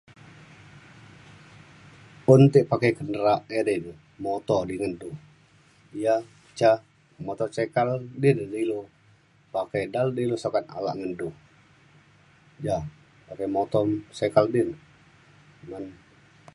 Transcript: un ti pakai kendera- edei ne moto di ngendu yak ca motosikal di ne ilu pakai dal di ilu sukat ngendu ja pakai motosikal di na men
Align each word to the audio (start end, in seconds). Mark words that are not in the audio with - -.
un 2.33 2.41
ti 2.53 2.59
pakai 2.69 2.91
kendera- 2.97 3.43
edei 3.59 3.79
ne 3.85 3.91
moto 4.25 4.55
di 4.67 4.73
ngendu 4.81 5.09
yak 6.03 6.21
ca 6.59 6.71
motosikal 7.25 7.89
di 8.21 8.29
ne 8.37 8.43
ilu 8.63 8.79
pakai 9.53 9.83
dal 9.93 10.07
di 10.15 10.21
ilu 10.25 10.35
sukat 10.43 10.63
ngendu 10.99 11.29
ja 12.65 12.77
pakai 13.27 13.47
motosikal 13.57 14.45
di 14.53 14.61
na 14.67 14.75
men 15.69 15.85